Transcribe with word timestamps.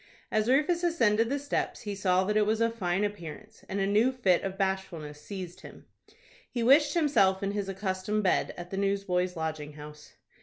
As 0.31 0.49
Rufus 0.49 0.83
ascended 0.83 1.29
the 1.29 1.37
steps, 1.37 1.81
he 1.81 1.93
saw 1.93 2.23
that 2.23 2.35
it 2.35 2.47
was 2.47 2.59
of 2.59 2.73
fine 2.73 3.03
appearance, 3.03 3.63
and 3.69 3.79
a 3.79 3.85
new 3.85 4.11
fit 4.11 4.41
of 4.41 4.57
bashfulness 4.57 5.21
seized 5.21 5.59
him. 5.61 5.85
He 6.49 6.63
wished 6.63 6.95
himself 6.95 7.43
in 7.43 7.51
his 7.51 7.69
accustomed 7.69 8.23
bed 8.23 8.51
at 8.57 8.71
the 8.71 8.77
Newsboys' 8.77 9.35
Lodging 9.35 9.73
House. 9.73 10.13